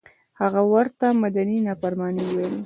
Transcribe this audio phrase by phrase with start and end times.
[0.41, 2.59] هغه ورته مدني نافرماني وویله.